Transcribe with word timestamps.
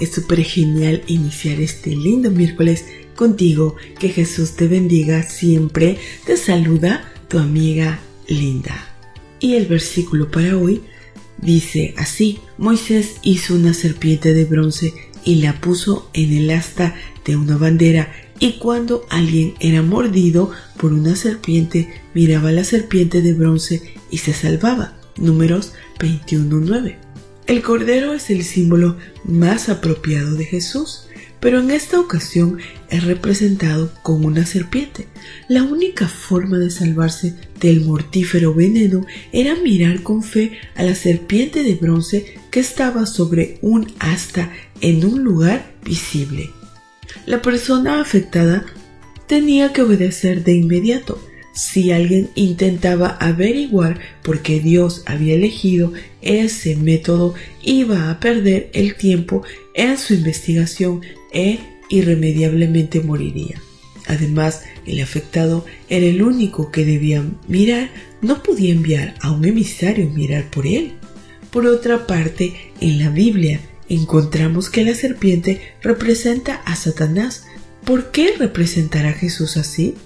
Es 0.00 0.12
súper 0.12 0.42
genial 0.42 1.02
iniciar 1.06 1.60
este 1.60 1.90
lindo 1.90 2.30
miércoles 2.30 2.84
contigo. 3.16 3.76
Que 3.98 4.08
Jesús 4.10 4.52
te 4.52 4.68
bendiga 4.68 5.22
siempre. 5.22 5.98
Te 6.24 6.36
saluda 6.36 7.12
tu 7.28 7.38
amiga 7.38 8.00
Linda. 8.26 8.94
Y 9.40 9.54
el 9.54 9.66
versículo 9.66 10.30
para 10.30 10.56
hoy 10.56 10.82
dice 11.40 11.94
así, 11.96 12.40
Moisés 12.58 13.16
hizo 13.22 13.54
una 13.54 13.74
serpiente 13.74 14.34
de 14.34 14.44
bronce 14.44 14.92
y 15.24 15.36
la 15.36 15.60
puso 15.60 16.10
en 16.12 16.32
el 16.32 16.50
asta 16.50 16.94
de 17.24 17.36
una 17.36 17.56
bandera 17.56 18.12
y 18.40 18.52
cuando 18.58 19.04
alguien 19.10 19.54
era 19.60 19.82
mordido 19.82 20.50
por 20.76 20.92
una 20.92 21.16
serpiente, 21.16 21.88
miraba 22.14 22.50
a 22.50 22.52
la 22.52 22.64
serpiente 22.64 23.20
de 23.20 23.34
bronce 23.34 23.94
y 24.10 24.18
se 24.18 24.32
salvaba. 24.32 24.96
Números 25.16 25.72
21.9. 25.98 27.07
El 27.48 27.62
cordero 27.62 28.12
es 28.12 28.28
el 28.28 28.44
símbolo 28.44 28.98
más 29.24 29.70
apropiado 29.70 30.34
de 30.34 30.44
Jesús, 30.44 31.08
pero 31.40 31.60
en 31.60 31.70
esta 31.70 31.98
ocasión 31.98 32.58
es 32.90 33.04
representado 33.04 33.90
con 34.02 34.26
una 34.26 34.44
serpiente. 34.44 35.06
La 35.48 35.62
única 35.62 36.08
forma 36.08 36.58
de 36.58 36.70
salvarse 36.70 37.36
del 37.58 37.86
mortífero 37.86 38.52
veneno 38.52 39.06
era 39.32 39.54
mirar 39.54 40.02
con 40.02 40.22
fe 40.22 40.58
a 40.74 40.82
la 40.82 40.94
serpiente 40.94 41.62
de 41.62 41.74
bronce 41.74 42.38
que 42.50 42.60
estaba 42.60 43.06
sobre 43.06 43.58
un 43.62 43.90
asta 43.98 44.52
en 44.82 45.06
un 45.06 45.24
lugar 45.24 45.72
visible. 45.82 46.50
La 47.24 47.40
persona 47.40 48.02
afectada 48.02 48.66
tenía 49.26 49.72
que 49.72 49.80
obedecer 49.80 50.44
de 50.44 50.52
inmediato, 50.52 51.18
si 51.58 51.90
alguien 51.90 52.30
intentaba 52.36 53.16
averiguar 53.20 53.98
por 54.22 54.42
qué 54.42 54.60
Dios 54.60 55.02
había 55.06 55.34
elegido 55.34 55.92
ese 56.22 56.76
método, 56.76 57.34
iba 57.62 58.10
a 58.10 58.20
perder 58.20 58.70
el 58.74 58.94
tiempo 58.94 59.42
en 59.74 59.98
su 59.98 60.14
investigación 60.14 61.02
e 61.32 61.58
irremediablemente 61.90 63.00
moriría. 63.00 63.60
Además, 64.06 64.62
el 64.86 65.00
afectado 65.00 65.66
era 65.88 66.06
el 66.06 66.22
único 66.22 66.70
que 66.70 66.84
debía 66.84 67.24
mirar, 67.48 67.90
no 68.22 68.40
podía 68.44 68.72
enviar 68.72 69.16
a 69.20 69.32
un 69.32 69.44
emisario 69.44 70.08
mirar 70.10 70.48
por 70.50 70.64
él. 70.64 70.92
Por 71.50 71.66
otra 71.66 72.06
parte, 72.06 72.54
en 72.80 73.00
la 73.00 73.10
Biblia 73.10 73.60
encontramos 73.88 74.70
que 74.70 74.84
la 74.84 74.94
serpiente 74.94 75.60
representa 75.82 76.62
a 76.66 76.76
Satanás. 76.76 77.46
¿Por 77.84 78.12
qué 78.12 78.34
representar 78.38 79.06
a 79.06 79.12
Jesús 79.12 79.56
así? 79.56 79.96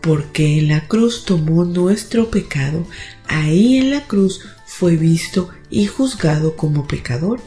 Porque 0.00 0.58
en 0.58 0.68
la 0.68 0.88
cruz 0.88 1.24
tomó 1.24 1.64
nuestro 1.64 2.30
pecado, 2.30 2.86
ahí 3.26 3.76
en 3.76 3.90
la 3.90 4.06
cruz 4.06 4.40
fue 4.66 4.96
visto 4.96 5.50
y 5.68 5.86
juzgado 5.86 6.56
como 6.56 6.86
pecador. 6.86 7.40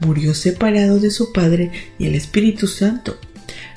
Murió 0.00 0.34
separado 0.34 1.00
de 1.00 1.10
su 1.10 1.32
Padre 1.32 1.72
y 1.98 2.06
el 2.06 2.14
Espíritu 2.14 2.68
Santo. 2.68 3.18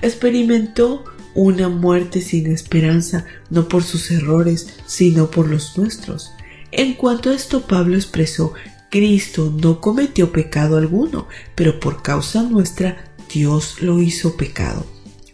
Experimentó 0.02 1.03
una 1.33 1.69
muerte 1.69 2.22
sin 2.22 2.52
esperanza, 2.52 3.25
no 3.50 3.67
por 3.67 3.83
sus 3.83 4.11
errores, 4.11 4.67
sino 4.85 5.31
por 5.31 5.50
los 5.50 5.78
nuestros. 5.78 6.31
En 6.72 6.94
cuanto 6.94 7.30
a 7.30 7.33
esto, 7.33 7.66
Pablo 7.66 7.96
expresó, 7.96 8.53
Cristo 8.90 9.53
no 9.62 9.79
cometió 9.79 10.31
pecado 10.31 10.78
alguno, 10.78 11.28
pero 11.56 11.79
por 11.79 12.01
causa 12.01 12.44
nuestra 12.44 13.13
Dios 13.34 13.81
lo 13.81 14.01
hizo 14.01 14.35
pecado. 14.35 14.85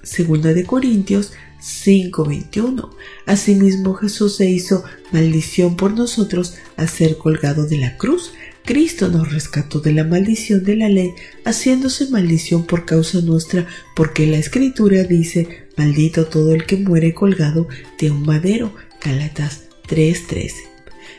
Segunda 0.04 0.54
de 0.54 0.64
Corintios 0.64 1.34
5:21. 1.60 2.90
Asimismo 3.26 3.94
Jesús 3.96 4.36
se 4.36 4.50
hizo 4.50 4.84
maldición 5.12 5.76
por 5.76 5.94
nosotros 5.94 6.56
al 6.76 6.90
ser 6.90 7.18
colgado 7.18 7.66
de 7.66 7.78
la 7.78 7.98
cruz. 7.98 8.34
Cristo 8.66 9.08
nos 9.08 9.32
rescató 9.32 9.80
de 9.80 9.94
la 9.94 10.04
maldición 10.04 10.64
de 10.64 10.76
la 10.76 10.90
ley, 10.90 11.12
haciéndose 11.46 12.10
maldición 12.10 12.66
por 12.66 12.86
causa 12.86 13.22
nuestra, 13.22 13.66
porque 13.96 14.28
la 14.28 14.38
escritura 14.38 15.04
dice, 15.04 15.68
maldito 15.78 16.26
todo 16.26 16.54
el 16.54 16.66
que 16.66 16.76
muere 16.76 17.14
colgado 17.14 17.68
de 17.98 18.12
un 18.12 18.24
madero. 18.24 18.74
Galatas 19.02 19.64
3:13. 19.88 20.54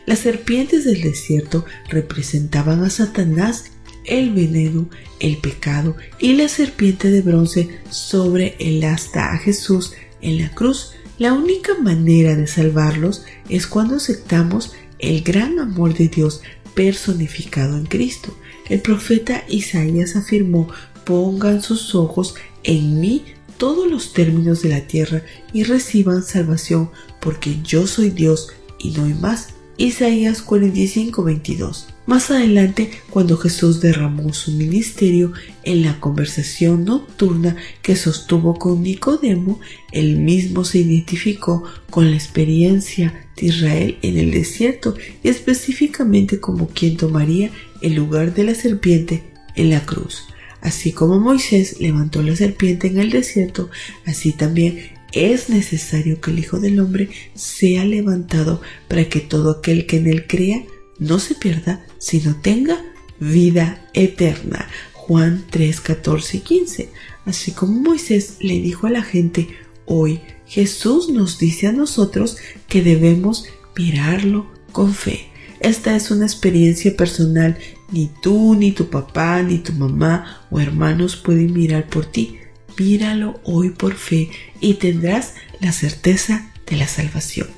Las 0.04 0.20
serpientes 0.20 0.84
del 0.84 1.00
desierto 1.00 1.64
representaban 1.88 2.84
a 2.84 2.90
Satanás 2.90 3.72
el 4.04 4.32
veneno, 4.32 4.88
el 5.20 5.36
pecado 5.36 5.96
y 6.18 6.34
la 6.34 6.48
serpiente 6.48 7.10
de 7.10 7.20
bronce 7.20 7.68
sobre 7.90 8.56
el 8.58 8.82
asta 8.84 9.32
a 9.32 9.38
Jesús 9.38 9.92
en 10.20 10.38
la 10.38 10.50
cruz. 10.50 10.92
La 11.18 11.32
única 11.32 11.74
manera 11.74 12.36
de 12.36 12.46
salvarlos 12.46 13.24
es 13.48 13.66
cuando 13.66 13.96
aceptamos 13.96 14.72
el 14.98 15.22
gran 15.22 15.58
amor 15.58 15.94
de 15.94 16.08
Dios 16.08 16.42
personificado 16.74 17.76
en 17.76 17.86
Cristo. 17.86 18.36
El 18.68 18.80
profeta 18.80 19.44
Isaías 19.48 20.16
afirmó, 20.16 20.68
pongan 21.04 21.62
sus 21.62 21.94
ojos 21.94 22.34
en 22.62 23.00
mí 23.00 23.24
todos 23.56 23.90
los 23.90 24.12
términos 24.12 24.62
de 24.62 24.68
la 24.68 24.86
tierra 24.86 25.22
y 25.52 25.64
reciban 25.64 26.22
salvación, 26.22 26.90
porque 27.20 27.60
yo 27.62 27.86
soy 27.86 28.10
Dios 28.10 28.52
y 28.78 28.90
no 28.92 29.04
hay 29.04 29.14
más. 29.14 29.57
Isaías 29.80 30.42
45, 30.42 31.22
22. 31.22 31.86
Más 32.04 32.32
adelante, 32.32 32.90
cuando 33.10 33.36
Jesús 33.36 33.80
derramó 33.80 34.32
su 34.32 34.50
ministerio 34.50 35.32
en 35.62 35.82
la 35.82 36.00
conversación 36.00 36.84
nocturna 36.84 37.54
que 37.80 37.94
sostuvo 37.94 38.58
con 38.58 38.82
Nicodemo, 38.82 39.60
él 39.92 40.16
mismo 40.16 40.64
se 40.64 40.78
identificó 40.78 41.62
con 41.90 42.10
la 42.10 42.16
experiencia 42.16 43.28
de 43.36 43.46
Israel 43.46 43.98
en 44.02 44.18
el 44.18 44.32
desierto 44.32 44.96
y 45.22 45.28
específicamente 45.28 46.40
como 46.40 46.66
quien 46.70 46.96
tomaría 46.96 47.52
el 47.80 47.94
lugar 47.94 48.34
de 48.34 48.42
la 48.42 48.56
serpiente 48.56 49.22
en 49.54 49.70
la 49.70 49.86
cruz. 49.86 50.24
Así 50.60 50.90
como 50.90 51.20
Moisés 51.20 51.80
levantó 51.80 52.20
la 52.24 52.34
serpiente 52.34 52.88
en 52.88 52.98
el 52.98 53.10
desierto, 53.10 53.70
así 54.06 54.32
también 54.32 54.97
es 55.12 55.48
necesario 55.48 56.20
que 56.20 56.30
el 56.30 56.38
Hijo 56.38 56.60
del 56.60 56.80
Hombre 56.80 57.08
sea 57.34 57.84
levantado 57.84 58.60
para 58.88 59.08
que 59.08 59.20
todo 59.20 59.50
aquel 59.50 59.86
que 59.86 59.96
en 59.98 60.06
él 60.06 60.26
crea 60.26 60.64
no 60.98 61.18
se 61.18 61.34
pierda, 61.34 61.84
sino 61.98 62.36
tenga 62.36 62.82
vida 63.20 63.88
eterna. 63.94 64.68
Juan 64.92 65.44
3, 65.50 65.80
14 65.80 66.36
y 66.36 66.40
15. 66.40 66.88
Así 67.24 67.52
como 67.52 67.80
Moisés 67.80 68.36
le 68.40 68.60
dijo 68.60 68.86
a 68.86 68.90
la 68.90 69.02
gente, 69.02 69.48
hoy 69.86 70.20
Jesús 70.46 71.08
nos 71.08 71.38
dice 71.38 71.66
a 71.66 71.72
nosotros 71.72 72.36
que 72.68 72.82
debemos 72.82 73.46
mirarlo 73.76 74.46
con 74.72 74.94
fe. 74.94 75.28
Esta 75.60 75.96
es 75.96 76.10
una 76.10 76.26
experiencia 76.26 76.96
personal. 76.96 77.58
Ni 77.90 78.10
tú, 78.22 78.54
ni 78.54 78.72
tu 78.72 78.90
papá, 78.90 79.42
ni 79.42 79.58
tu 79.58 79.72
mamá 79.72 80.46
o 80.50 80.60
hermanos 80.60 81.16
pueden 81.16 81.52
mirar 81.52 81.88
por 81.88 82.04
ti. 82.06 82.38
Míralo 82.78 83.40
hoy 83.44 83.70
por 83.70 83.94
fe 83.94 84.30
y 84.60 84.74
tendrás 84.74 85.34
la 85.60 85.72
certeza 85.72 86.50
de 86.66 86.76
la 86.76 86.86
salvación. 86.86 87.48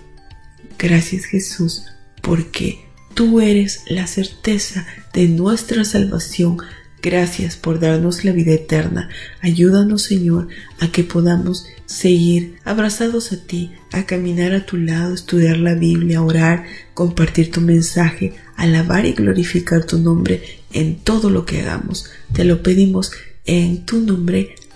Gracias 0.79 1.25
Jesús 1.27 1.85
porque 2.23 2.91
Tú 3.15 3.41
eres 3.41 3.83
la 3.89 4.07
certeza 4.07 4.87
de 5.13 5.29
nuestra 5.29 5.85
salvación. 5.85 6.59
Gracias 7.03 7.57
por 7.57 7.81
darnos 7.81 8.25
la 8.25 8.33
vida 8.33 8.53
eterna. 8.53 9.09
Ayúdanos, 9.41 10.03
Señor, 10.05 10.49
a 10.79 10.93
que 10.93 11.03
podamos 11.03 11.67
seguir 11.87 12.57
abrazados 12.65 13.33
a 13.33 13.45
ti, 13.45 13.73
a 13.93 14.07
caminar 14.07 14.55
a 14.55 14.65
tu 14.65 14.77
lado, 14.77 15.15
estudiar 15.15 15.59
la 15.59 15.75
Biblia, 15.75 16.23
orar, 16.23 16.65
compartir 16.95 17.51
tu 17.51 17.61
mensaje, 17.61 18.35
alabar 18.57 19.05
y 19.07 19.13
glorificar 19.13 19.85
tu 19.85 19.99
nombre 19.99 20.43
en 20.73 20.97
todo 20.97 21.31
lo 21.31 21.45
que 21.45 21.61
hagamos. 21.61 22.11
Te 22.33 22.45
lo 22.45 22.63
pedimos 22.63 23.13
en 23.45 23.85
tu 23.85 24.01
nombre. 24.01 24.55